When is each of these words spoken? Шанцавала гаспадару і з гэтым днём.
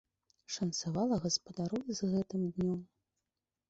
Шанцавала 0.55 1.21
гаспадару 1.27 1.79
і 1.89 2.01
з 2.03 2.13
гэтым 2.17 2.51
днём. 2.53 2.79